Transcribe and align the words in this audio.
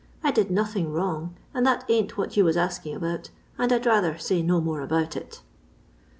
I 0.23 0.31
did 0.31 0.49
nothing 0.49 0.91
wrong, 0.91 1.35
and 1.53 1.63
that 1.67 1.85
ain't 1.87 2.17
what 2.17 2.35
you 2.35 2.43
was 2.43 2.57
asking 2.57 2.95
about, 2.95 3.29
and 3.59 3.71
I 3.71 3.77
'd 3.77 3.85
rather 3.85 4.17
say 4.17 4.41
no 4.41 4.59
more 4.59 4.81
about 4.81 5.15
it." 5.15 5.43